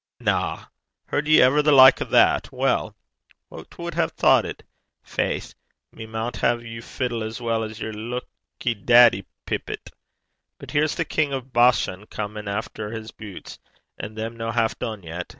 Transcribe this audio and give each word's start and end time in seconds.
'Na! 0.19 0.65
heard 1.05 1.27
ye 1.27 1.39
ever 1.39 1.61
the 1.61 1.71
like 1.71 2.01
o' 2.01 2.05
that! 2.05 2.51
Weel, 2.51 2.95
wha 3.51 3.65
wad 3.77 3.93
hae 3.93 4.07
thocht 4.07 4.45
it? 4.45 4.63
Faith! 5.03 5.53
we 5.93 6.07
maun 6.07 6.31
hae 6.33 6.59
you 6.65 6.81
fiddle 6.81 7.21
as 7.23 7.39
weel 7.39 7.61
as 7.61 7.79
yer 7.79 7.93
lucky 7.93 8.73
daiddy 8.73 9.27
pipit. 9.45 9.91
But 10.57 10.71
here's 10.71 10.95
the 10.95 11.05
King 11.05 11.35
o' 11.35 11.41
Bashan 11.41 12.07
comin' 12.07 12.47
efter 12.47 12.89
his 12.89 13.11
butes, 13.11 13.59
an' 13.99 14.15
them 14.15 14.35
no 14.37 14.49
half 14.49 14.79
dune 14.79 15.03
yet!' 15.03 15.29